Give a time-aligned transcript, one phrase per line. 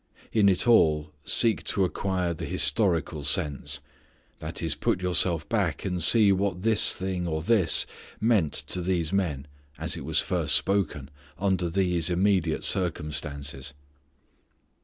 [0.33, 3.81] In it all seek to acquire the historical sense.
[4.39, 7.85] That is, put yourself back and see what this thing, or this,
[8.19, 9.45] meant to these men,
[9.77, 13.73] as it was first spoken, under these immediate circumstances.